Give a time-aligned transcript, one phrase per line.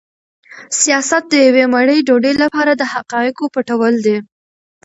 [0.81, 4.17] سیاست د یوې مړۍ ډوډۍ لپاره د حقایقو پټول دي.